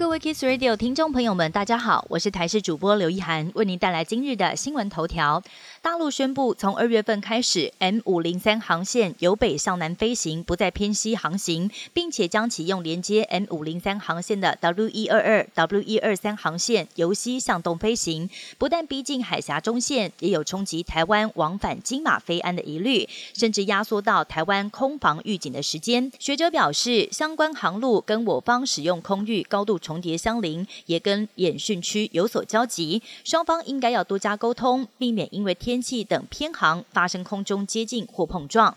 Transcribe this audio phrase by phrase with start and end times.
[0.00, 5.42] 各位 Kiss Radio 听众朋友们，大家好，我是台视主播刘一涵，为您带来今日的新闻头条。
[5.82, 18.30] 大陆宣布，从二月份开始，M 五零三航线由北向南飞行，不再偏西航行，并且将启用连接 M 五零三航线的 W 一二二、W 一二三航线由西向东飞行。
[18.56, 26.10] 不但逼近海峡中线，也有冲击台湾往返金马飞安的疑虑，甚至压缩到台湾空防预警的时间。
[26.18, 29.78] 学者表示，相关航路跟我方使用空域高度。
[29.89, 38.72] 重重叠相邻，也跟演训区有所交集，双方应该要多加沟通，避免因为天气等偏航发生空中接近或碰撞。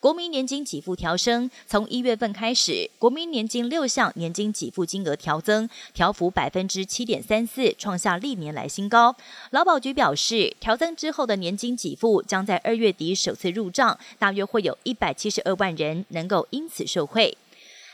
[0.00, 9.16] 国民年金给付调升，从一月份开始，国民年金六项年金给付金额调增，调幅百分之七点三四，创下历年来新高。
[9.52, 17.34] 劳保局表示，调增之后的年金给付将在二月底首次入账，大约会有一百七十二万人能够因此受惠。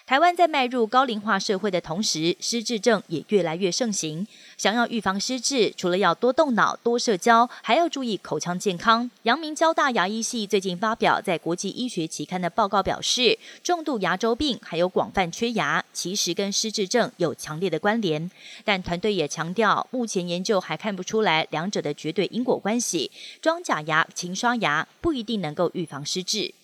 [0.06, 4.24] 台湾在迈入高龄化社会的同时，失智症也越来越盛行。
[4.56, 9.10] 想要预防失智，除了要多动脑、多社交，还要注意口腔健康。
[9.24, 18.30] 阳明交大牙医系最近发表在国际医学期刊的报告表示，重度牙周病还有广泛缺牙，其实跟失智症有强烈的关联。
[18.64, 23.10] 但团队也强调，目前研究还看不出来两者的绝对因果关系。
[23.42, 26.54] 装假牙、勤刷牙不一定能够预防失智。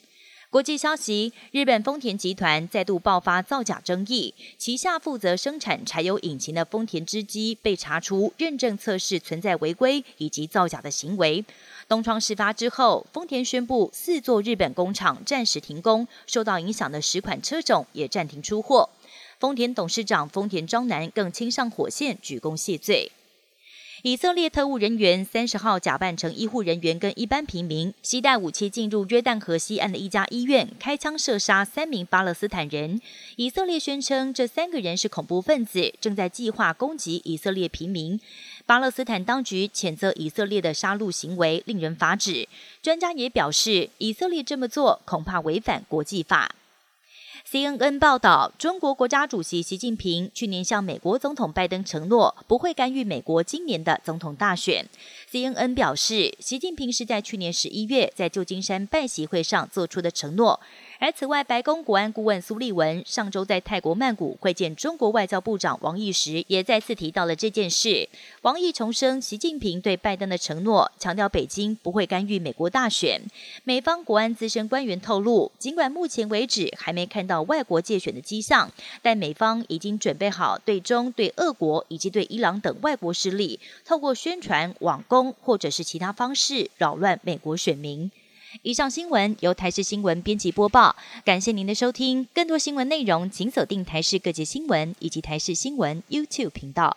[0.52, 11.42] 国际消息：日本丰田集团再度爆发造假争议，旗下负责生产柴油引擎的丰田织机被查出认证测试存在违规以及造假的行为。
[11.88, 18.90] 东窗事发之后，丰田宣布四座日本工厂暂时停工，受到影响的十款车种也暂停出货。
[19.40, 23.10] 丰田董事长丰田章男更亲上火线鞠躬谢罪。
[24.02, 33.00] 以色列特务人员三十号假扮成医护人员，跟一般平民携带武器进入约旦河西岸的一家医院，开枪射杀三名巴勒斯坦人。
[33.36, 38.18] 以色列宣称这三个人是恐怖分子，正在计划攻击以色列平民。
[38.66, 42.48] 巴勒斯坦当局谴责以色列的杀戮行为令人发指。
[42.82, 46.52] 专家也表示，以色列这么做恐怕违反国际法。
[47.52, 54.86] CNN 报道，中国国家主席习近平去年向美国总统拜登承诺，不会干预美国今年的总统大选。
[55.30, 60.58] CNN 表示，习近平是在去年十一月在旧金山拜习会上做出的承诺。
[60.98, 68.08] 而此外，白宫国安顾问苏利文上周在泰国曼谷会见中国外交部长王毅时，也再次提到了这件事。
[68.42, 73.20] 王毅重申习近平对拜登的承诺，强调北京不会干预美国大选。
[73.64, 78.70] 美方国安资深官员透露，尽管目前为止还没看到外国借选的迹象，
[79.02, 88.10] 但美方已经准备好对中、对俄国以及对伊朗等外国势力，透过宣传、网攻或者是其他方式扰乱美国选民。
[88.60, 90.94] 以上新闻由台视新闻编辑播报，
[91.24, 92.28] 感谢您的收听。
[92.34, 96.96] 更多新闻内容，请锁定台视各界新闻以及台视新闻 YouTube 频道。